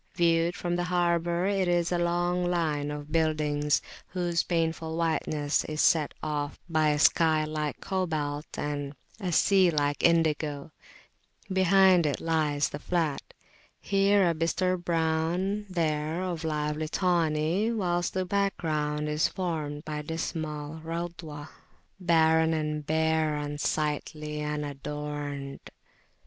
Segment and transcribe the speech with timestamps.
[0.15, 5.79] Viewed from the harbour, it is a long line of buildings, whose painful whiteness is
[5.79, 10.71] set off by a sky like cobalt and a sea like indigo;
[11.53, 13.21] behind it lies the flat,
[13.79, 19.85] here of a bistre brown, there of a lively tawny; whilst the background is formed
[19.85, 21.49] by dismal Radhwah,
[21.99, 25.69] "Barren and bare, unsightly, unadorned."